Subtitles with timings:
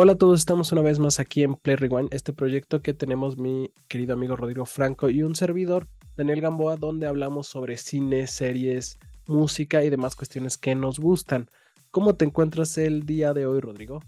[0.00, 3.36] Hola a todos, estamos una vez más aquí en Play Rewind, este proyecto que tenemos
[3.36, 9.00] mi querido amigo Rodrigo Franco y un servidor, Daniel Gamboa, donde hablamos sobre cine, series,
[9.26, 11.50] música y demás cuestiones que nos gustan.
[11.90, 14.00] ¿Cómo te encuentras el día de hoy, Rodrigo?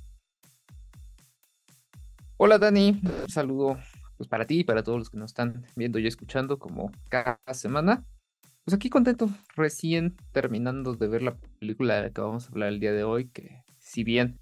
[2.36, 3.76] Hola Dani, un saludo
[4.16, 7.40] pues, para ti y para todos los que nos están viendo y escuchando como cada
[7.52, 8.04] semana.
[8.62, 12.68] Pues aquí contento, recién terminando de ver la película de la que vamos a hablar
[12.68, 14.38] el día de hoy, que si bien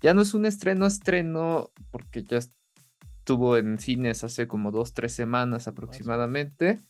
[0.00, 5.12] ya no es un estreno, estreno, porque ya estuvo en cines hace como dos, tres
[5.12, 6.80] semanas aproximadamente.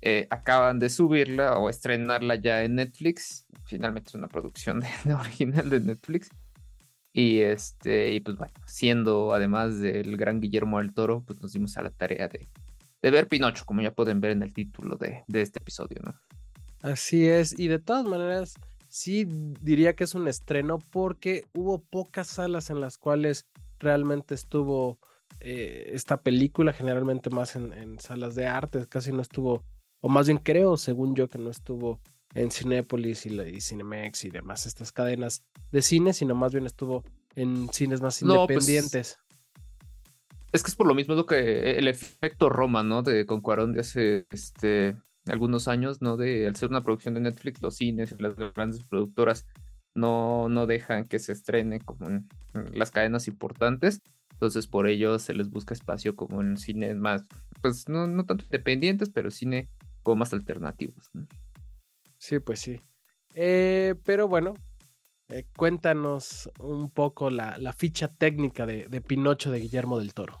[0.00, 3.46] Eh, acaban de subirla o estrenarla ya en Netflix.
[3.64, 6.28] Finalmente es una producción de, original de Netflix.
[7.12, 11.76] Y este, y pues bueno, siendo además del gran Guillermo del Toro, pues nos dimos
[11.76, 12.48] a la tarea de,
[13.02, 16.14] de ver Pinocho, como ya pueden ver en el título de, de este episodio, ¿no?
[16.80, 18.54] Así es, y de todas maneras,
[18.92, 19.26] sí
[19.62, 23.46] diría que es un estreno porque hubo pocas salas en las cuales
[23.78, 24.98] realmente estuvo
[25.40, 29.64] eh, esta película, generalmente más en, salas de arte, casi no estuvo,
[30.02, 32.00] o más bien creo, según yo, que no estuvo
[32.34, 37.02] en Cinépolis y, Cinemex y demás, estas cadenas de cine, sino más bien estuvo
[37.34, 39.18] en cines más pues, independientes.
[40.52, 43.02] es que es por lo mismo lo que el efecto Roma, ¿no?
[43.02, 46.16] De con Cuarón de hace este algunos años, ¿no?
[46.16, 49.46] De al ser una producción de Netflix, los cines y las grandes productoras
[49.94, 52.28] no, no dejan que se estrene como en,
[52.72, 54.00] las cadenas importantes.
[54.32, 57.24] Entonces, por ello se les busca espacio como en cines más,
[57.60, 59.68] pues no, no tanto independientes, pero cine
[60.02, 61.10] como más alternativos.
[62.18, 62.80] Sí, pues sí.
[63.34, 64.54] Eh, pero bueno,
[65.28, 70.40] eh, cuéntanos un poco la, la ficha técnica de, de Pinocho de Guillermo del Toro.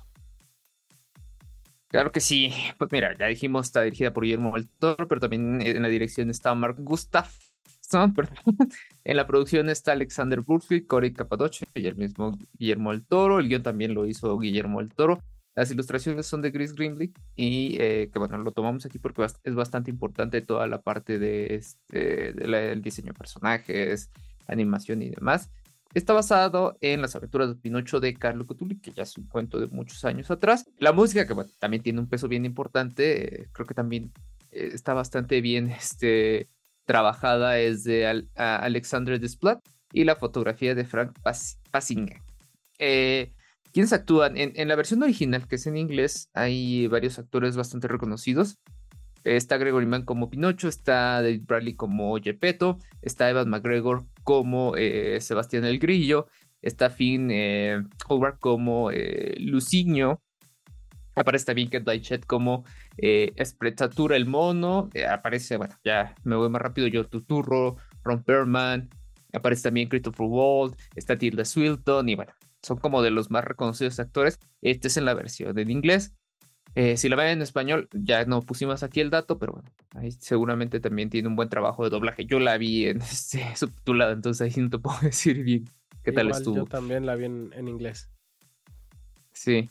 [1.92, 2.52] Claro que sí.
[2.78, 6.30] Pues mira, ya dijimos, está dirigida por Guillermo del Toro, pero también en la dirección
[6.30, 8.56] está Mark Gustafsson, perdón.
[9.04, 13.38] En la producción está Alexander Bursley, Corey Capadoche y el mismo Guillermo del Toro.
[13.38, 15.22] El guion también lo hizo Guillermo del Toro.
[15.54, 19.54] Las ilustraciones son de Chris Grimley y eh, que bueno, lo tomamos aquí porque es
[19.54, 24.10] bastante importante toda la parte de este, del diseño de personajes,
[24.46, 25.50] animación y demás.
[25.94, 29.60] Está basado en las aventuras de Pinocho de Carlo Cotuli, que ya es un cuento
[29.60, 30.64] de muchos años atrás.
[30.78, 34.10] La música, que también tiene un peso bien importante, eh, creo que también
[34.52, 36.48] eh, está bastante bien este,
[36.86, 39.60] trabajada, es de Alexandre Desplat
[39.92, 41.18] y la fotografía de Frank
[41.70, 42.22] Passinger.
[42.78, 43.32] Eh,
[43.72, 44.36] ¿Quiénes actúan?
[44.38, 48.58] En, en, la versión original, que es en inglés, hay varios actores bastante reconocidos.
[49.24, 55.20] Está Gregory Mann como Pinocho, está David Bradley como Gepetto, está Evan McGregor como eh,
[55.20, 56.26] Sebastián el Grillo,
[56.60, 57.82] está Finn eh,
[58.38, 60.22] como eh, Luciño,
[61.14, 62.64] aparece también Kate Blanchett como
[62.96, 68.88] eh, el mono, aparece, bueno, ya me voy más rápido, yo Tuturro, Ron Perlman,
[69.32, 72.32] aparece también Christopher Wald, está Tilda Swilton y bueno,
[72.62, 74.38] son como de los más reconocidos actores.
[74.60, 76.14] Este es en la versión en inglés.
[76.74, 80.10] Eh, si la ven en español, ya no pusimos aquí el dato, pero bueno, ahí
[80.12, 82.24] seguramente también tiene un buen trabajo de doblaje.
[82.24, 85.64] Yo la vi en este subtitulado, entonces ahí no te puedo decir bien
[86.02, 86.56] qué tal estuvo.
[86.56, 88.10] Yo también la vi en, inglés.
[89.32, 89.68] Sí.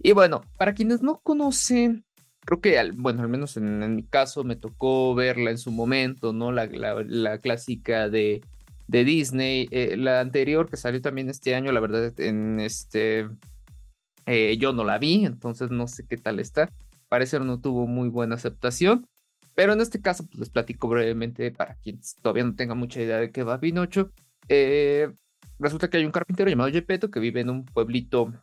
[0.00, 2.04] Y bueno, para quienes no conocen,
[2.44, 6.32] creo que, al, bueno, al menos en, mi caso me tocó verla en su momento,
[6.32, 6.50] ¿no?
[6.50, 8.40] La, la, clásica de,
[8.86, 9.68] de Disney.
[9.70, 13.28] Eh, la anterior que salió también este año, la verdad, en este
[14.30, 16.70] eh, yo no la vi, entonces no sé qué tal está.
[17.08, 19.08] Parece que no tuvo muy buena aceptación.
[19.54, 23.16] Pero en este caso, pues les platico brevemente para quienes todavía no tengan mucha idea
[23.16, 24.12] de qué va Pinocho.
[24.50, 25.10] Eh,
[25.58, 28.34] resulta que hay un carpintero llamado Gepetto que vive en un pueblito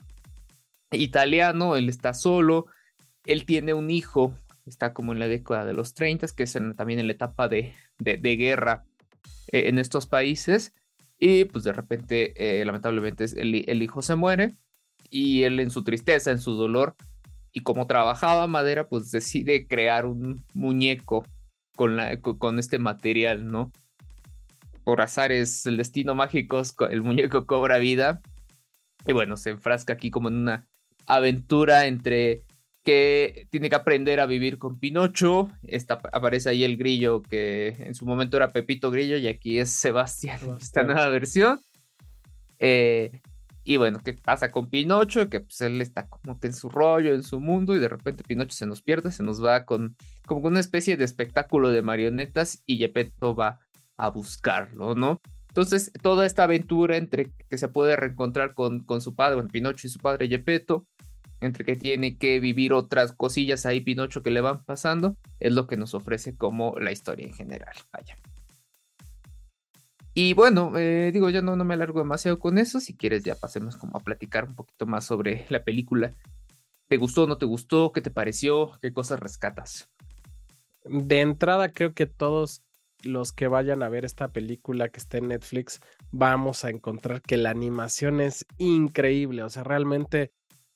[0.91, 1.75] italiano.
[1.75, 2.66] Él está solo.
[3.24, 4.34] Él tiene un hijo.
[4.66, 7.74] Está como en la década de los 30, que es también en la etapa de,
[8.00, 8.84] de, guerra
[9.51, 10.74] eh, en estos países.
[11.19, 12.34] Y pues de repente,
[12.66, 14.56] lamentablemente, el, el hijo se muere
[15.15, 16.93] y él en su tristeza, en su dolor,
[17.53, 21.25] y como trabajaba madera, pues decide crear un muñeco
[21.77, 23.71] con, la, con este material, ¿no?
[24.83, 28.19] Por azares, el destino mágico, el muñeco cobra vida.
[29.07, 30.67] Y bueno, se enfrasca aquí como en una
[31.07, 32.44] aventura entre
[32.83, 35.50] que tiene que aprender a vivir con Pinocho.
[35.63, 39.69] Está, aparece ahí el grillo que en su momento era Pepito Grillo y aquí es
[39.69, 41.61] Sebastián, esta nueva versión.
[42.59, 43.21] Eh,
[43.67, 45.27] y bueno, ¿qué pasa con Pinocho?
[45.27, 48.23] Que pues él está como que en su rollo, en su mundo, y de repente
[48.23, 49.97] Pinocho se nos pierde, se nos va con
[50.27, 53.59] como una especie de espectáculo de marionetas y Gepetto va
[53.97, 55.19] a buscarlo, ¿no?
[55.47, 59.88] Entonces, toda esta aventura entre que se puede reencontrar con, con su padre, bueno, Pinocho
[59.88, 60.85] y su padre Gepetto,
[61.41, 65.65] entre que tiene que vivir otras cosillas ahí Pinocho que le van pasando, es lo
[65.65, 67.73] que nos ofrece como la historia en general.
[67.91, 68.15] Vaya.
[70.17, 72.79] Y bueno, eh, digo, ya no, no me alargo demasiado con eso.
[72.79, 76.13] Si quieres, ya pasemos como a platicar un poquito más sobre la película.
[76.88, 77.91] ¿Te gustó o no te gustó?
[77.91, 78.71] ¿Qué te pareció?
[78.81, 79.89] ¿Qué cosas rescatas?
[80.85, 82.63] De entrada, creo que todos
[83.03, 85.81] los que vayan a ver esta película que está en Netflix,
[86.12, 89.44] vamos a encontrar que la animación es increíble.
[89.44, 90.31] O sea, realmente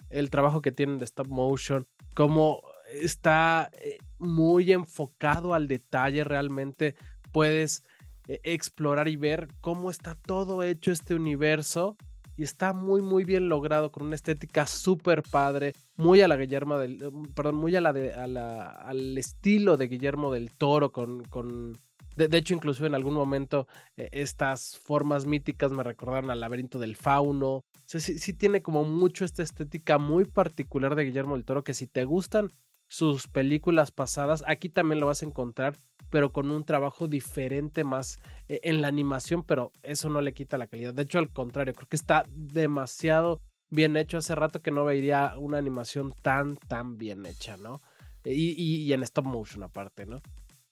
[0.09, 2.61] el trabajo que tienen de stop motion, como
[2.91, 6.95] está eh, muy enfocado al detalle, realmente
[7.31, 7.85] puedes
[8.29, 11.97] eh, explorar y ver cómo está todo hecho este universo.
[12.37, 16.77] Y está muy muy bien logrado con una estética súper padre, muy a la Guillermo
[16.77, 21.77] del, eh, perdón, muy a la, al estilo de Guillermo del Toro con, con
[22.15, 23.67] de, hecho inclusive en algún momento
[23.97, 29.43] estas formas míticas me recordaron al laberinto del fauno, sí, sí tiene como mucho esta
[29.43, 32.51] estética muy particular de Guillermo del Toro que si te gustan
[32.89, 35.77] sus películas pasadas, aquí también lo vas a encontrar,
[36.09, 40.57] pero con un trabajo diferente más eh, en la animación, pero eso no le quita
[40.57, 40.93] la calidad.
[40.93, 44.17] De hecho, al contrario, creo que está demasiado bien hecho.
[44.17, 47.81] Hace rato que no veía una animación tan, tan bien hecha, ¿no?
[48.25, 50.21] Y, en stop motion aparte, ¿no?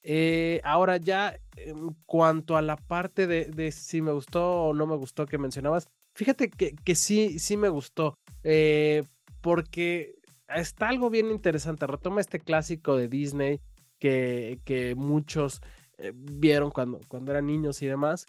[0.04, 4.96] Eh, ahora ya, en cuanto a la parte de, si me gustó o no me
[4.96, 9.04] gustó que mencionabas, fíjate que, que sí, sí me gustó, eh,
[9.42, 10.16] porque
[10.50, 11.88] está algo bien interesante.
[11.88, 13.62] Retoma este clásico de Disney
[14.00, 15.62] que, que muchos
[15.98, 18.26] eh, vieron cuando, cuando eran niños y demás.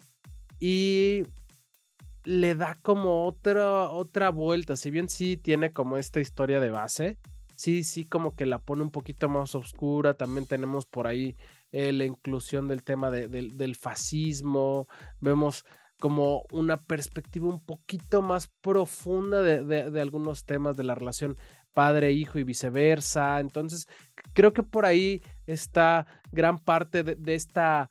[0.59, 1.23] Y
[2.23, 4.75] le da como otra, otra vuelta.
[4.75, 7.17] Si bien sí tiene como esta historia de base,
[7.55, 10.15] sí, sí, como que la pone un poquito más oscura.
[10.15, 11.35] También tenemos por ahí
[11.71, 14.87] eh, la inclusión del tema del fascismo.
[15.21, 15.65] Vemos
[15.99, 21.37] como una perspectiva un poquito más profunda de, de, algunos temas de la relación
[21.79, 23.39] padre, hijo y viceversa.
[23.39, 23.87] Entonces,
[24.33, 27.89] creo que por ahí está gran parte de, esta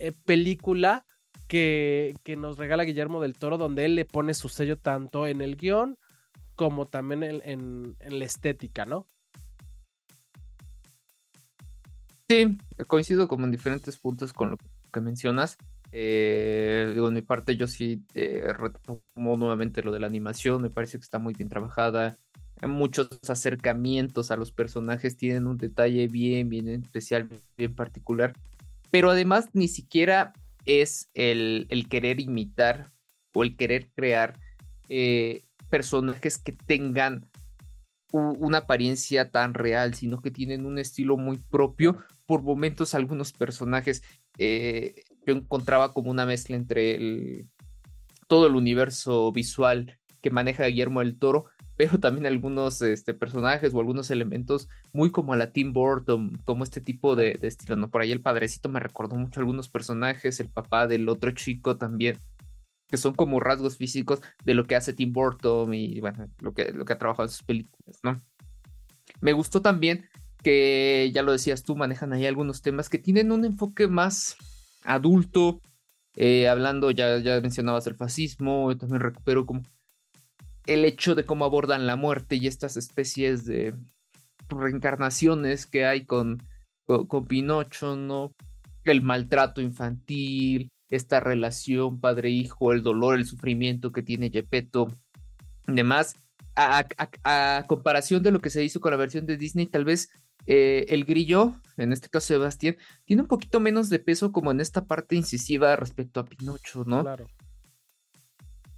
[0.00, 1.06] eh, película
[1.46, 5.42] que, que, nos regala Guillermo del Toro, donde él le pone su sello tanto en
[5.42, 5.96] el guion
[6.56, 9.06] como también en, en, la estética, ¿no?
[12.28, 12.58] Sí,
[12.88, 14.56] coincido como en diferentes puntos con lo
[14.92, 15.56] que mencionas.
[15.92, 20.98] Eh, en mi parte yo sí eh, retomo nuevamente lo de la animación, me parece
[20.98, 22.18] que está muy bien trabajada,
[22.62, 28.34] muchos acercamientos a los personajes tienen un detalle bien, bien especial, bien particular,
[28.90, 30.32] pero además ni siquiera
[30.66, 32.92] es el, querer imitar
[33.34, 34.38] o el querer crear
[34.88, 37.28] eh, personajes que tengan
[38.12, 41.98] una apariencia tan real, sino que tienen un estilo muy propio.
[42.26, 44.04] Por momentos algunos personajes
[44.38, 44.94] eh,
[45.26, 47.48] yo encontraba como una mezcla entre el,
[48.28, 53.80] todo el universo visual que maneja Guillermo del Toro pero también algunos este, personajes o
[53.80, 57.90] algunos elementos muy como a la Tim Burton, como este tipo de, estilo, ¿no?
[57.90, 62.18] Por ahí el padrecito me recordó mucho algunos personajes, el papá del otro chico también,
[62.88, 66.72] que son como rasgos físicos de lo que hace Tim Burton y, bueno, lo que,
[66.72, 68.22] lo que ha trabajado en sus películas, ¿no?
[69.20, 70.06] Me gustó también
[70.42, 74.36] que, ya lo decías tú, manejan ahí algunos temas que tienen un enfoque más
[74.84, 75.60] adulto,
[76.16, 79.62] eh, hablando, ya, ya mencionabas el fascismo, también recupero como
[80.66, 83.74] el hecho de cómo abordan la muerte y estas especies de
[84.48, 86.42] reencarnaciones que hay con,
[86.86, 88.32] con, Pinocho, ¿no?
[88.84, 94.88] El maltrato infantil, esta relación padre-hijo, el dolor, el sufrimiento que tiene Gepetto,
[95.66, 96.16] demás.
[96.56, 96.86] A,
[97.24, 100.10] a, comparación de lo que se hizo con la versión de Disney, tal vez
[100.46, 104.60] eh, el grillo, en este caso Sebastián, tiene un poquito menos de peso como en
[104.60, 107.02] esta parte incisiva respecto a Pinocho, ¿no?
[107.02, 107.26] Claro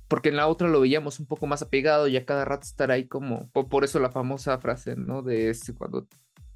[0.08, 2.90] porque en la otra lo veíamos un poco más apegado y a cada rato estar
[2.90, 5.22] ahí como, por, eso la famosa frase, ¿no?
[5.22, 6.06] De este, cuando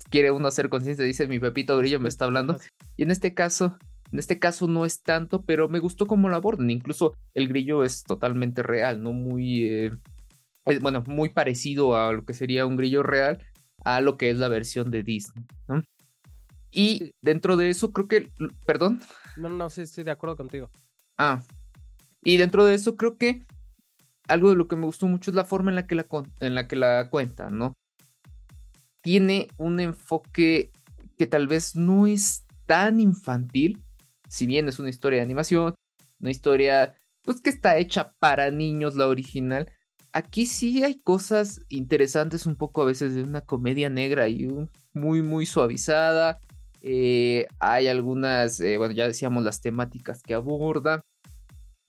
[0.09, 2.59] quiere uno hacer conciencia, dice mi Pepito Grillo me está hablando.
[2.97, 3.77] Y en este caso,
[4.13, 6.71] en este caso no es tanto, pero me gustó cómo lo abordan.
[6.71, 9.13] Incluso el grillo es totalmente real, ¿no?
[9.13, 9.91] Muy, eh,
[10.81, 13.45] bueno, muy parecido a lo que sería un grillo real,
[13.85, 15.83] a lo que es la versión de Disney, ¿no?
[16.71, 18.31] Y dentro de eso creo que,
[18.65, 19.01] perdón.
[19.37, 20.71] No, no, sí, estoy de acuerdo contigo.
[21.19, 21.43] Ah,
[22.23, 23.47] y dentro de eso creo que
[24.29, 26.07] algo de lo que me gustó mucho es la forma en la que la,
[26.41, 27.75] en la, que la cuenta, ¿no?
[29.03, 30.71] Tiene un enfoque
[31.19, 33.83] que tal vez no es tan infantil,
[34.29, 35.75] si bien es una historia de animación,
[36.21, 39.71] una historia pues que está hecha para niños la original.
[40.13, 44.49] Aquí sí hay cosas interesantes un poco a veces de una comedia negra y
[44.93, 46.41] muy muy suavizada.
[46.83, 51.05] Eh, hay algunas, eh, bueno ya decíamos las temáticas que aborda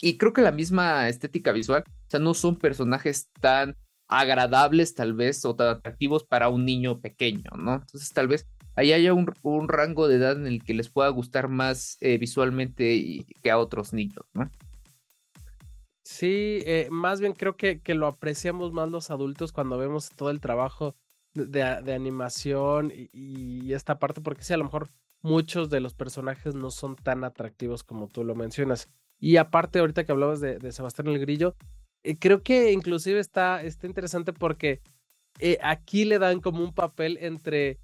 [0.02, 3.78] y creo que la misma estética visual, o sea, no son personajes tan
[4.08, 7.76] agradables tal vez o tan atractivos para un niño pequeño, ¿no?
[7.76, 9.28] Entonces tal vez ahí haya un,
[9.68, 13.94] rango de edad en el que les pueda gustar más eh, visualmente que a otros
[13.94, 14.50] niños, ¿no?
[16.04, 20.30] Sí, eh, más bien creo que, que, lo apreciamos más los adultos cuando vemos todo
[20.30, 20.96] el trabajo
[21.34, 24.90] de, animación y, esta parte, porque sí, a lo mejor
[25.22, 28.90] muchos de los personajes no son tan atractivos como tú lo mencionas.
[29.22, 31.56] Y aparte, ahorita que hablabas de, Sebastián el Grillo,
[32.04, 34.82] eh, creo que inclusive está, está interesante porque
[35.40, 37.78] eh, aquí le dan como un papel entre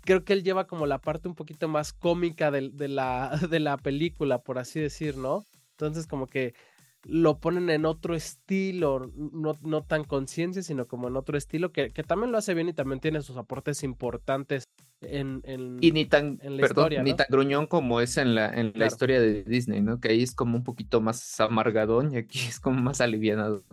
[0.00, 3.60] creo que él lleva como la parte un poquito más cómica de, de, la, de
[3.60, 5.44] la película, por así decir, ¿no?
[5.72, 6.54] Entonces como que
[7.02, 11.90] lo ponen en otro estilo, no, no tan conciencia, sino como en otro estilo, que,
[11.90, 14.64] que, también lo hace bien y también tiene sus aportes importantes
[15.10, 18.48] en, en y ni tan, en la historia, ni tan gruñón como es en la,
[18.48, 20.00] en la historia de Disney, ¿no?
[20.00, 23.64] Que ahí es como un poquito más amargadón y aquí es como más alivianado.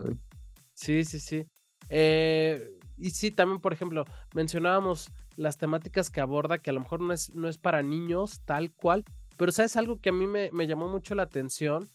[0.73, 1.45] Sí, sí, sí.
[1.89, 7.01] Eh, y sí, también, por ejemplo, mencionábamos las temáticas que aborda, que a lo mejor
[7.01, 9.03] no es, no es para niños tal cual,
[9.37, 11.89] pero sabes algo que a mí me, me llamó mucho la atención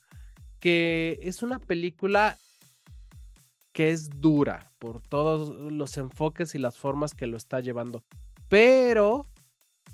[0.61, 2.39] que es una película
[3.73, 8.03] que es dura por todos los enfoques y las formas que lo está llevando.
[8.49, 9.27] Pero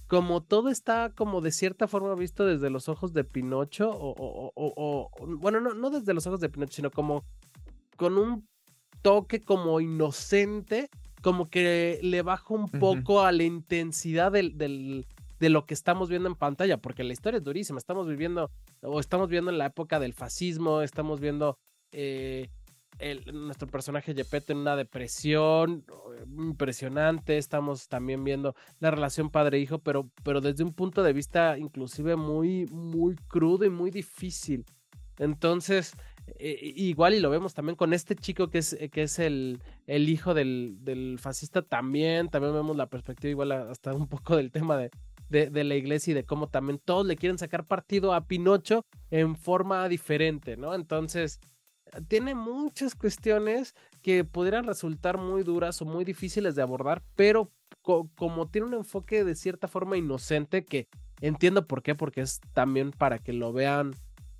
[0.07, 5.61] como todo está como de cierta forma visto desde los ojos de Pinocho, o, bueno,
[5.61, 7.25] no, no, desde los ojos de Pinocho, sino como
[7.97, 8.47] con un
[9.01, 10.91] toque como inocente,
[11.23, 16.29] como que le baja un poco a la intensidad del, de lo que estamos viendo
[16.29, 17.79] en pantalla, porque la historia es durísima.
[17.79, 18.51] Estamos viviendo,
[18.83, 21.59] o estamos viendo en la época del fascismo, estamos viendo
[21.93, 22.51] eh,
[23.33, 27.39] nuestro personaje Gepetto en una depresión eh, impresionante.
[27.39, 32.67] Estamos también viendo la relación padre-hijo, pero, pero desde un punto de vista inclusive muy,
[32.67, 34.65] muy crudo y muy difícil.
[35.19, 35.95] Entonces,
[36.39, 40.09] eh, igual y lo vemos también con este chico que es, que es el, el
[40.09, 44.77] hijo del, del, fascista también, también vemos la perspectiva igual hasta un poco del tema
[44.77, 44.91] de,
[45.33, 49.35] de, la iglesia y de cómo también todos le quieren sacar partido a Pinocho en
[49.37, 50.75] forma diferente, ¿no?
[50.75, 51.41] Entonces,
[52.09, 58.49] tiene muchas cuestiones que pudieran resultar muy duras o muy difíciles de abordar, pero como
[58.49, 60.89] tiene un enfoque de cierta forma inocente, que
[61.21, 63.95] entiendo por qué, porque es también para que lo vean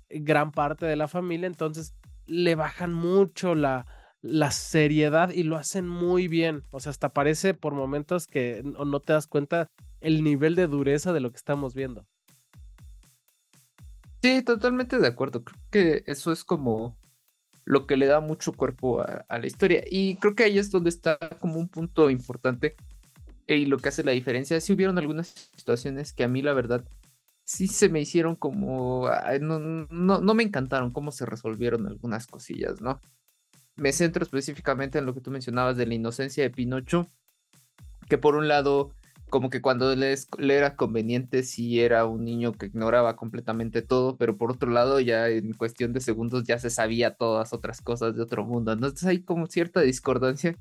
[0.09, 1.93] gran parte de la familia, entonces
[2.25, 3.85] le bajan mucho la,
[4.21, 6.63] la seriedad y lo hacen muy bien.
[6.71, 9.67] O sea, hasta parece por momentos que no te das cuenta
[9.99, 12.05] el nivel de dureza de lo que estamos viendo.
[14.21, 15.43] Sí, totalmente de acuerdo.
[15.43, 16.97] Creo que eso es como
[17.65, 19.83] lo que le da mucho cuerpo a, la historia.
[19.89, 22.75] Y creo que ahí es donde está como un punto importante
[23.47, 24.59] y lo que hace la diferencia.
[24.59, 26.83] Si hubieron algunas situaciones que a mí la verdad
[27.43, 29.09] sí se me hicieron como...
[29.41, 32.99] No, no, no me encantaron cómo se resolvieron algunas cosillas, ¿no?
[33.75, 37.07] Me centro específicamente en lo que tú mencionabas de la inocencia de Pinocho,
[38.07, 38.91] que por un lado
[39.33, 44.37] como que cuando le, era conveniente sí era un niño que ignoraba completamente todo, pero
[44.37, 48.21] por otro lado ya en cuestión de segundos ya se sabía todas otras cosas de
[48.21, 48.71] otro mundo.
[48.71, 50.55] Entonces hay como cierta discordancia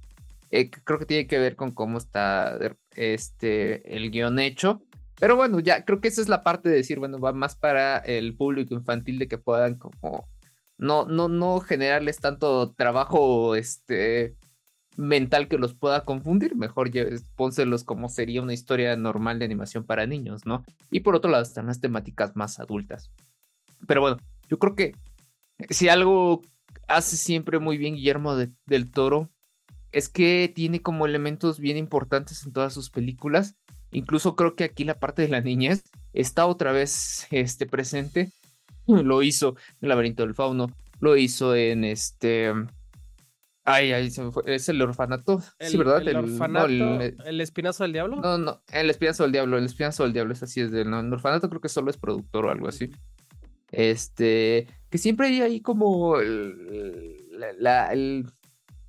[0.51, 2.59] eh, que creo que tiene que ver con cómo está
[2.97, 4.81] este, el guion hecho.
[5.21, 7.99] Pero bueno, ya creo que esa es la parte de decir, bueno, va más para
[7.99, 10.27] el público infantil de que puedan como
[10.79, 14.35] no, no, no generarles tanto trabajo este,
[14.97, 16.91] mental que los pueda confundir, mejor
[17.37, 20.65] pónselos como sería una historia normal de animación para niños, ¿no?
[20.91, 23.11] Y por otro lado están las temáticas más adultas.
[23.87, 24.19] Pero bueno,
[24.49, 24.95] yo creo que
[25.71, 26.43] si algo
[26.89, 29.31] hace siempre muy bien Guillermo del Toro
[29.93, 33.57] es que tiene como elementos bien importantes en todas sus películas.
[33.91, 35.83] Incluso creo que aquí la parte de la niñez
[36.15, 38.33] está otra vez este, presente.
[38.87, 42.53] Lo hizo en El laberinto del fauno, lo hizo en este
[43.65, 44.43] Ay, ay, se me fue.
[44.47, 45.41] Es el orfanato.
[45.61, 46.07] sí, ¿verdad?
[46.07, 46.67] El, orfanato.
[46.67, 48.17] el, espinazo del diablo?
[48.17, 49.57] No, no, el espinazo del diablo.
[49.57, 50.61] El espinazo del diablo es así.
[50.61, 52.91] Es del, no, el orfanato creo que solo es productor o algo así.
[53.71, 54.67] Este.
[54.91, 56.19] Que siempre hay ahí como.
[56.19, 57.29] El,
[57.59, 58.27] la, el,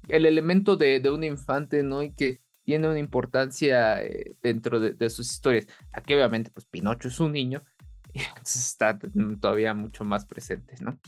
[0.08, 2.02] elemento de, de, un infante, ¿no?
[2.02, 5.68] Y que tiene una importancia eh, dentro de, sus historias.
[5.92, 7.64] Aquí, obviamente, pues Pinocho es un niño.
[8.12, 8.98] Y entonces está
[9.40, 11.00] todavía mucho más presente, ¿no?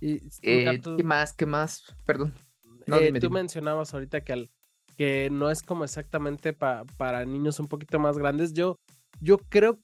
[0.00, 1.32] Y, eh, ¿Qué más?
[1.32, 1.84] ¿Qué más?
[2.04, 2.34] Perdón.
[2.86, 4.50] Eh, tú mencionabas ahorita que, al,
[4.96, 8.52] que no es como exactamente para niños un poquito más grandes.
[8.52, 8.78] Yo,
[9.20, 9.78] yo creo,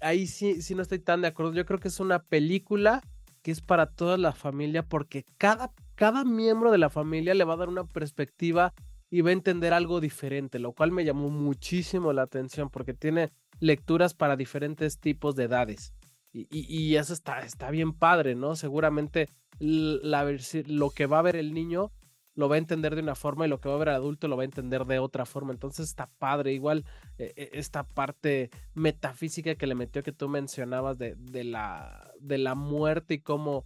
[0.00, 1.52] ahí sí, sí no estoy tan de acuerdo.
[1.52, 3.02] Yo creo que es una película
[3.42, 7.54] que es para toda la familia porque cada, cada miembro de la familia le va
[7.54, 8.74] a dar una perspectiva
[9.08, 13.30] y va a entender algo diferente, lo cual me llamó muchísimo la atención porque tiene
[13.60, 15.94] lecturas para diferentes tipos de edades.
[16.32, 18.56] Y, y, eso está, está bien padre, ¿no?
[18.56, 20.30] Seguramente la,
[20.66, 21.92] lo que va a ver el niño
[22.36, 24.36] lo va a entender de una forma y lo que va a ver adulto lo
[24.36, 25.52] va a entender de otra forma.
[25.52, 26.52] Entonces está padre.
[26.52, 26.84] Igual
[27.18, 32.38] eh, eh, esta parte metafísica que le metió que tú mencionabas de, de, la, de
[32.38, 33.64] la muerte y cómo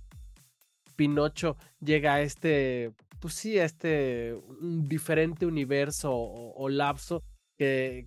[1.00, 7.22] Pinocho llega a este, pues sí, a este diferente universo o, lapso
[7.58, 8.06] que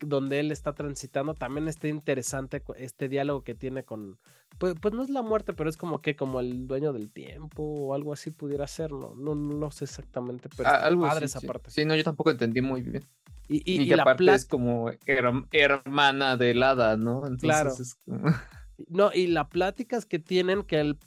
[0.00, 4.18] donde él está transitando, también está interesante este diálogo que tiene con,
[4.58, 7.62] pues, pues, no es la muerte, pero es como que como el dueño del tiempo
[7.62, 11.40] o algo así pudiera ser, no, no, no sé exactamente, pero ah, algo padre esa
[11.40, 11.70] parte.
[11.70, 13.04] Sí, no, yo tampoco entendí muy bien.
[13.48, 14.92] Y, y, y, la es como
[15.50, 17.26] hermana del hada, ¿no?
[17.26, 17.70] Entonces claro.
[17.70, 18.32] Es como...
[18.88, 20.98] No, y las pláticas que tienen que al,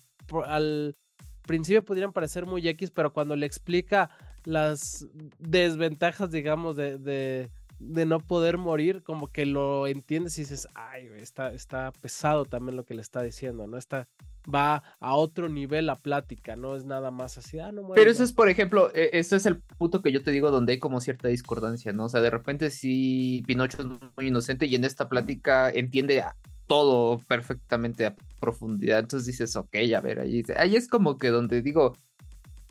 [0.45, 0.95] al
[1.41, 4.12] principio pudieran parecer muy X, pero cuando le explica
[4.45, 5.07] las
[5.39, 7.50] desventajas, digamos, de, de,
[7.92, 12.75] de no poder morir, como que lo entiendes y dices, ay, está, está pesado también
[12.75, 13.78] lo que le está diciendo, ¿no?
[13.78, 14.08] Está,
[14.54, 18.24] va a otro nivel la plática, no es nada más así, ah, no Pero eso
[18.24, 21.02] es, por ejemplo, e, ese es el punto que yo te digo donde hay como
[21.02, 22.06] cierta discordancia, ¿no?
[22.06, 26.24] O sea, de repente sí, Pinocho es muy inocente y en esta plática entiende
[26.68, 29.00] todo perfectamente a profundidad.
[29.00, 31.96] Entonces dices, ok, a ver, ahí, ahí es como que donde digo,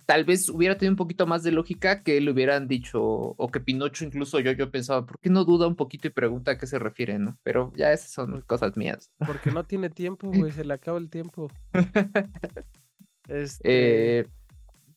[0.07, 3.61] tal vez hubiera tenido un poquito más de lógica que le hubieran dicho, o que
[3.61, 6.67] Pinocho incluso yo, yo pensaba, ¿por qué no duda un poquito y pregunta a qué
[6.67, 7.39] se refiere, no?
[7.43, 9.11] Pero ya esas son cosas mías.
[9.27, 11.51] Porque no tiene tiempo, güey, se le acaba el tiempo.
[13.29, 14.21] este...
[14.21, 14.27] Eh,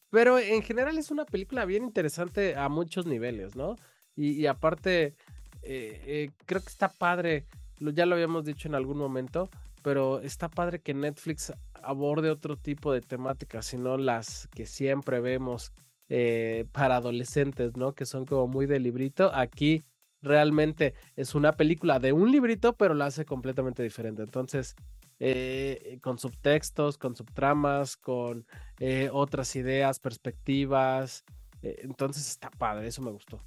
[0.10, 3.76] pero en general es una película bien interesante a muchos niveles, ¿no?
[4.16, 5.18] Y, aparte,
[5.62, 7.46] eh, eh, creo que está padre
[7.80, 9.50] ya lo habíamos dicho en algún momento,
[9.86, 15.74] pero está padre que Netflix aborde otro tipo de temáticas, sino las que siempre vemos
[16.10, 17.94] eh, para adolescentes, ¿no?
[17.94, 19.30] Que son como muy de librito.
[19.32, 19.86] Aquí
[20.24, 24.24] realmente es una película de un librito, pero la hace completamente diferente.
[24.24, 24.76] Entonces,
[25.20, 28.48] eh, con subtextos, con subtramas, con
[28.80, 31.24] eh, otras ideas, perspectivas.
[31.62, 33.40] entonces está padre, eso me gustó.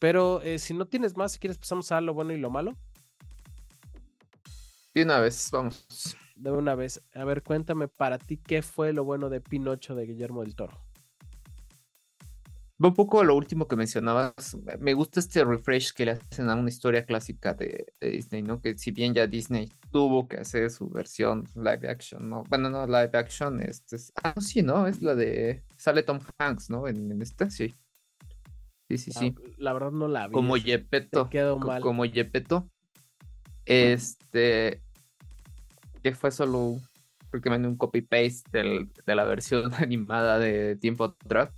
[0.00, 2.76] Pero si no tienes más, si quieres pasamos a lo bueno y lo malo.
[4.98, 6.16] De una vez, vamos.
[6.34, 7.00] De una vez.
[7.14, 10.76] A ver, cuéntame para ti qué fue lo bueno de Pinocho de Guillermo del Toro.
[12.80, 16.68] Un poco lo último que mencionabas, me gusta este refresh que le hacen a una
[16.68, 18.60] historia clásica de, Disney, ¿no?
[18.60, 22.42] Que si bien ya Disney tuvo que hacer su versión live action, ¿no?
[22.48, 24.12] Bueno, no live action, este es...
[24.24, 24.88] Ah, sí, ¿no?
[24.88, 25.62] Es la de...
[25.76, 26.88] Sale Tom Hanks, ¿no?
[26.88, 27.72] En, en esta, sí.
[28.88, 29.34] Sí, sí, sí.
[29.58, 30.32] La, verdad no la vi.
[30.32, 31.30] Como Yepeto.
[31.30, 31.82] Quedó mal.
[31.82, 32.68] Como Yepeto.
[33.64, 34.82] Este,
[36.02, 36.76] que fue solo
[37.30, 41.50] prácticamente un copy-paste de la versión animada de tiempo atrás.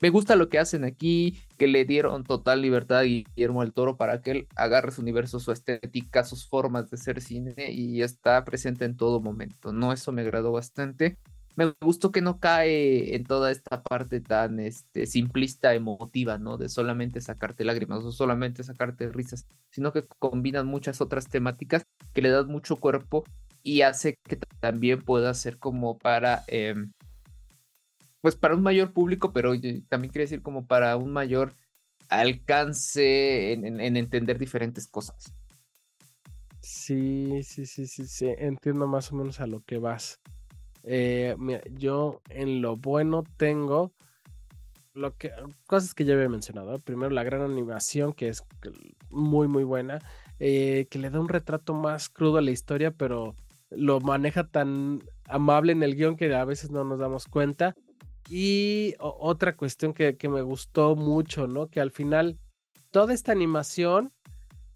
[0.00, 3.96] Me gusta lo que hacen aquí, que le dieron total libertad a Guillermo del Toro
[3.96, 8.44] para que él agarre su universo, su estética, sus formas de ser cine y está
[8.44, 9.92] presente en todo momento, ¿no?
[9.92, 11.18] Eso me agradó bastante
[11.58, 16.56] me gustó que no cae en toda esta parte tan este, simplista, emotiva, ¿no?
[16.56, 21.82] De solamente sacarte lágrimas o solamente sacarte risas, sino que combinan muchas otras temáticas
[22.14, 23.24] que le dan mucho cuerpo
[23.62, 26.92] y hace que también pueda ser como para, em,
[28.20, 29.52] pues para un mayor público, pero
[29.88, 31.54] también quiere decir como para un mayor
[32.08, 35.34] alcance en, en entender diferentes cosas.
[36.60, 40.20] Sí, sí, sí, sí, sí, entiendo más o menos a lo que vas.
[40.84, 41.36] Eh,
[41.72, 43.92] yo en lo bueno tengo
[44.94, 45.32] lo que
[45.66, 46.78] cosas que ya había mencionado.
[46.78, 48.42] Primero, la gran animación, que es
[49.10, 50.00] muy, muy buena,
[50.40, 53.34] eh, que le da un retrato más crudo a la historia, pero
[53.70, 57.74] lo maneja tan amable en el guion que a veces no nos damos cuenta.
[58.30, 61.68] Y otra cuestión que, me gustó mucho, ¿no?
[61.68, 62.38] Que al final
[62.90, 64.12] toda esta animación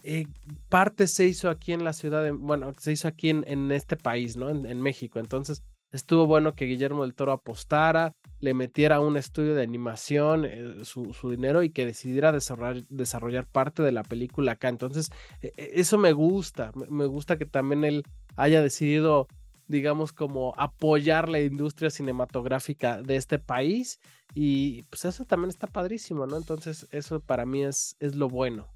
[0.03, 0.27] eh,
[0.69, 4.37] parte se hizo aquí en la ciudad, de, bueno, se hizo aquí en, este país,
[4.37, 4.49] ¿no?
[4.49, 5.21] En, en, México.
[5.21, 10.45] Entonces, Estuvo bueno que Guillermo del Toro apostara, le metiera a un estudio de animación
[10.45, 14.69] eh, su, dinero y que decidiera desarrollar, desarrollar, parte de la película acá.
[14.69, 15.11] Entonces,
[15.43, 16.73] e, e, eso me gusta.
[16.91, 18.03] Me gusta que también él
[18.35, 19.29] haya decidido,
[19.69, 24.01] digamos, como apoyar la industria cinematográfica de este país.
[24.35, 26.37] Y pues eso también está padrísimo, ¿no?
[26.37, 28.67] Entonces, eso para mí es, es lo bueno.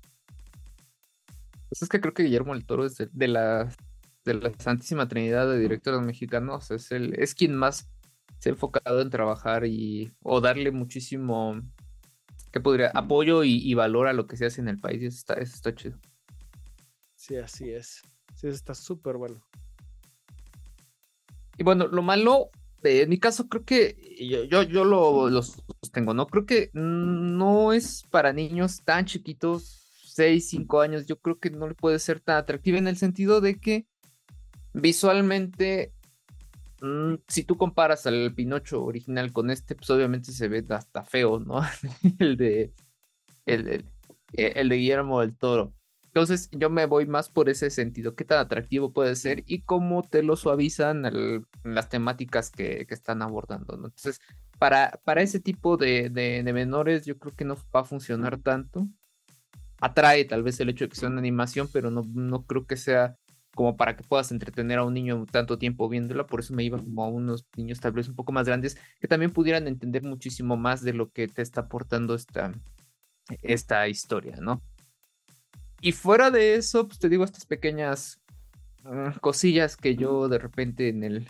[1.68, 3.76] Pues es que creo que Guillermo del Toro es de, de las
[4.24, 7.88] de la Santísima Trinidad de directores mexicanos, es, el, es quien más
[8.38, 11.60] se ha enfocado en trabajar y o darle muchísimo
[12.52, 15.02] que podría apoyo y, valor a lo que se hace en el país.
[15.02, 15.98] Eso está, eso está chido.
[17.14, 18.02] Sí, así es.
[18.34, 19.42] Sí, está súper bueno.
[21.58, 22.50] Y bueno, lo malo,
[22.82, 23.96] eh, en mi caso, creo que
[24.48, 26.26] yo, yo, lo, lo sostengo, ¿no?
[26.26, 31.06] Creo que no es para niños tan chiquitos, 6, 5 años.
[31.06, 33.86] Yo creo que no le puede ser tan atractiva en el sentido de que
[34.72, 35.92] visualmente
[37.28, 41.60] si tú comparas al Pinocho original con este, pues obviamente se ve hasta feo, ¿no?
[42.18, 42.72] el de
[43.46, 43.84] el,
[44.32, 45.72] el, de Guillermo del Toro.
[46.06, 50.02] Entonces yo me voy más por ese sentido, qué tan atractivo puede ser y cómo
[50.02, 51.02] te lo suavizan
[51.62, 53.74] las temáticas que, que, están abordando.
[53.74, 54.20] Entonces,
[54.58, 58.38] para, para ese tipo de, de, de, menores yo creo que no va a funcionar
[58.38, 58.88] tanto.
[59.78, 62.78] Atrae tal vez el hecho de que sea una animación, pero no, no creo que
[62.78, 63.16] sea
[63.56, 66.78] como para que puedas entretener a un niño tanto tiempo viéndola, por eso me iba
[66.78, 70.56] como a unos niños tal vez un poco más grandes que también pudieran entender muchísimo
[70.56, 72.52] más de lo que te está aportando esta,
[73.42, 74.62] esta historia, ¿no?
[75.80, 78.20] Y fuera de eso, pues te digo estas pequeñas
[78.84, 81.28] mm, cosillas que yo de repente en el,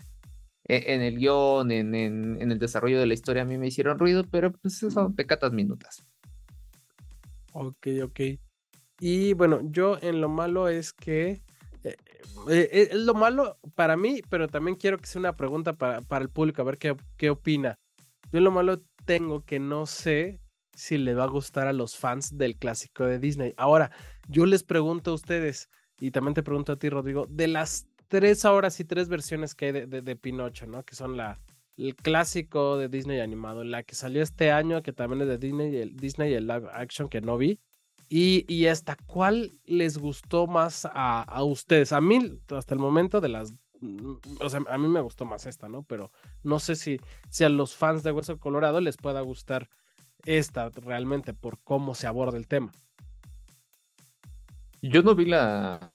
[0.64, 4.00] e, en el guion, en, en, el desarrollo de la historia a mí me hicieron
[4.00, 6.04] ruido, pero pues son pecatas minutas.
[7.52, 8.20] Ok, ok.
[8.98, 11.45] Y bueno, yo en lo malo es que
[12.48, 16.02] eh, eh, es lo malo para mí, pero también quiero que sea una pregunta para,
[16.02, 17.78] para el público, a ver qué, qué opina.
[18.32, 20.40] Yo lo malo tengo que no sé
[20.74, 23.54] si le va a gustar a los fans del clásico de Disney.
[23.56, 23.90] Ahora,
[24.28, 28.44] yo les pregunto a ustedes, y también te pregunto a ti, Rodrigo, de las tres
[28.44, 30.84] horas y tres versiones que hay de, de, Pinocho, ¿no?
[30.84, 31.40] Que son la,
[31.76, 35.76] el clásico de Disney animado, la que salió este año, que también es de Disney,
[35.76, 37.58] el Disney y el live action que no vi.
[38.08, 41.92] Y, hasta cuál les gustó más a, ustedes.
[41.92, 43.52] A mí, hasta el momento de las...
[43.80, 45.82] Mm, o sea, a mí me gustó más esta, ¿no?
[45.82, 49.68] Pero no sé si, si a los fans de Hueso Colorado les pueda gustar
[50.24, 52.70] esta realmente por cómo se aborda el tema.
[54.82, 55.92] Yo no vi la,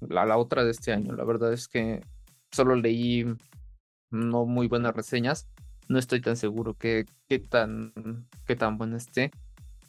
[0.00, 2.00] la, la, otra de este año, la verdad es que
[2.50, 3.26] solo leí
[4.10, 5.48] no muy buenas reseñas,
[5.88, 7.92] no estoy tan seguro que, qué tan,
[8.46, 9.32] qué tan buena esté.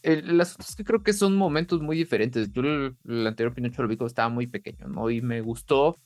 [0.04, 2.52] El, asunto es que creo que son momentos muy diferentes.
[2.52, 5.10] Yo el, anterior Pinocho lo vi estaba muy pequeño, ¿no?
[5.10, 5.98] Y me gustó,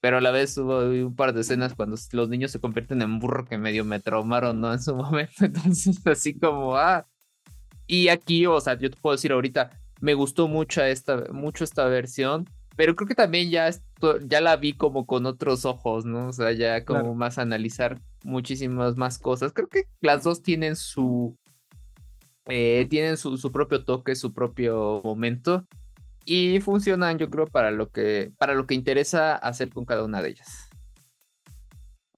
[0.00, 3.18] pero a la vez hubo un par de escenas cuando los niños se convierten en
[3.18, 4.72] burro que medio me traumaron, ¿no?
[4.72, 7.06] En su momento, entonces así como, ah.
[7.86, 11.86] Y aquí, o sea, yo te puedo decir ahorita, me gustó mucho esta, mucho esta
[11.86, 16.28] versión, pero creo que también ya, esto, ya la vi como con otros ojos, ¿no?
[16.28, 19.52] O sea, ya como más analizar muchísimas más cosas.
[19.52, 21.36] Creo que las dos tienen su,
[22.46, 25.66] eh, tienen su, su propio toque, su propio momento
[26.24, 30.22] y funcionan yo creo para lo que para lo que interesa hacer con cada una
[30.22, 30.68] de ellas.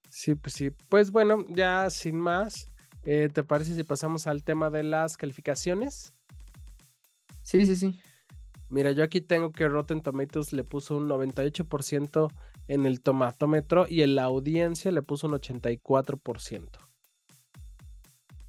[0.09, 0.71] Sí, pues sí.
[0.89, 2.71] Pues bueno, ya sin más,
[3.03, 6.13] eh, ¿te parece si pasamos al tema de las calificaciones?
[7.43, 7.99] Sí, sí, sí.
[8.69, 12.31] Mira, yo aquí tengo que Rotten Tomatoes le puso un 98%
[12.67, 16.86] en el tomatómetro y en la audiencia le puso un 84%.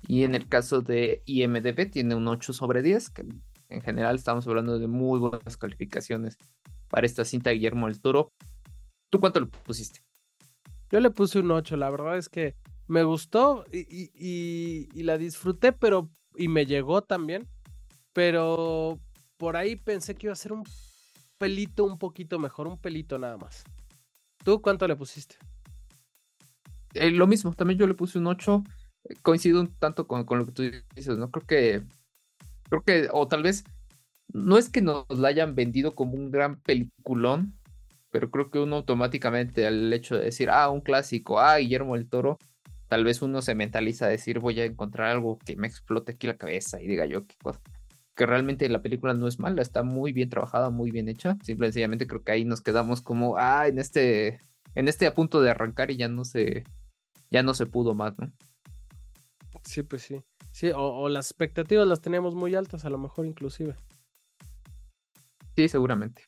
[0.08, 3.26] Y en el caso de IMDB tiene un 8 sobre 10, que
[3.68, 6.38] en general estamos hablando de muy buenas calificaciones
[6.88, 8.32] para esta cinta de Guillermo del Toro.
[9.10, 10.00] ¿Tú cuánto le pusiste?
[10.90, 16.08] Yo le puse un 8, la verdad es que me gustó y, la disfruté, pero
[16.36, 17.46] y me llegó también,
[18.14, 18.98] pero
[19.36, 20.64] por ahí pensé que iba a ser un
[21.36, 23.62] pelito un poquito mejor, un pelito nada más.
[24.42, 25.36] ¿Tú cuánto le pusiste?
[26.94, 28.64] Eh, lo mismo, también yo le puse un 8.
[29.22, 30.62] Coincido un tanto con, lo que tú
[30.94, 31.30] dices, ¿no?
[31.30, 31.82] Creo que
[32.68, 33.64] Creo que, o tal vez,
[34.32, 37.54] no es que nos la hayan vendido como un gran peliculón,
[38.10, 42.08] pero creo que uno automáticamente al hecho de decir, ah, un clásico, ah, Guillermo el
[42.08, 42.38] Toro,
[42.88, 46.26] tal vez uno se mentaliza a decir, voy a encontrar algo que me explote aquí
[46.26, 47.60] la cabeza y diga yo qué cosa.
[48.14, 51.36] Que realmente la película no es mala, está muy bien trabajada, muy bien hecha.
[51.42, 54.40] Simple y sencillamente creo que ahí nos quedamos como, ah, en este,
[54.74, 56.64] en este a punto de arrancar y ya no se,
[57.30, 58.32] ya no se pudo más, ¿no?
[59.64, 60.22] Sí, pues sí.
[60.52, 63.76] Sí, o, las expectativas las teníamos muy altas, a lo mejor inclusive.
[65.56, 66.22] Sí, seguramente.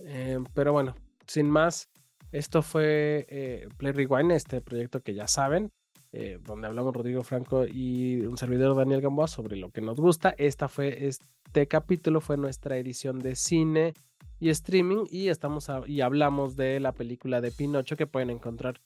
[0.00, 0.94] Eh, pero bueno,
[1.26, 1.88] sin más,
[2.32, 5.70] esto fue eh, Play Rewind, este proyecto que ya saben,
[6.12, 10.34] eh, donde hablamos Rodrigo Franco y un servidor Daniel Gamboa sobre lo que nos gusta.
[10.38, 13.94] Esta fue, este capítulo fue nuestra edición de cine
[14.40, 18.80] y streaming y estamos y hablamos de la película de Pinocho que pueden encontrar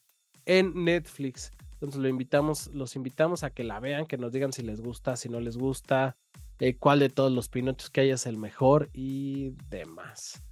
[0.47, 1.53] en Netflix.
[1.83, 5.17] Entonces lo invitamos, los invitamos a que la vean, que nos digan si les gusta,
[5.17, 6.17] si no les gusta,
[6.61, 10.45] eh, cuál de todos los pinochos que hay es el mejor y demás.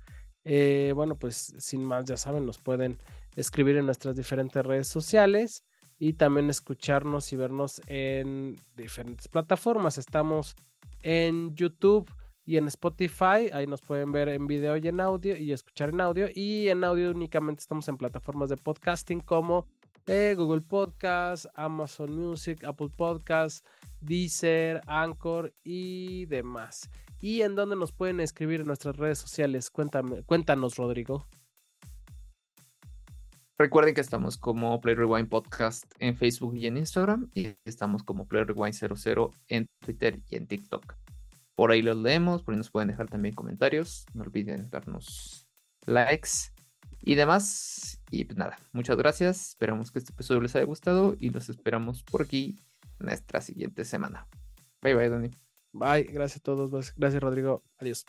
[0.43, 2.99] Eh, bueno, pues sin más, ya saben, nos pueden
[3.37, 5.63] escribir en nuestras diferentes redes sociales
[6.01, 9.99] y también escucharnos y vernos en diferentes plataformas.
[9.99, 10.57] Estamos
[11.01, 12.11] en YouTube
[12.45, 13.51] y en Spotify.
[13.53, 16.27] Ahí nos pueden ver en video y en audio y escuchar en audio.
[16.35, 19.69] Y en audio únicamente estamos en plataformas de podcasting como
[20.07, 23.67] Google Podcast, Amazon Music, Apple Podcast,
[24.01, 26.91] Deezer, Anchor y demás.
[27.21, 29.71] ¿Y en dónde nos pueden escribir en nuestras redes sociales?
[29.71, 31.27] Cuéntame, cuéntanos, Rodrigo.
[33.59, 38.27] Recuerden que estamos como Play Rewind Podcast en Facebook y en Instagram y estamos como
[38.27, 40.95] Play Rewind 00 en Twitter y en TikTok.
[41.55, 44.07] Por ahí los leemos, por ahí nos pueden dejar también comentarios.
[44.15, 45.47] No olviden darnos
[45.85, 46.53] likes
[47.03, 48.01] y demás.
[48.11, 49.51] Y pues nada, muchas gracias.
[49.51, 52.61] Esperamos que este episodio les haya gustado y los esperamos por aquí
[52.99, 54.27] nuestra siguiente semana.
[54.83, 55.31] Bye bye, Dani.
[55.73, 56.95] Bye, gracias a todos.
[56.97, 57.63] Gracias, Rodrigo.
[57.79, 58.05] Adiós.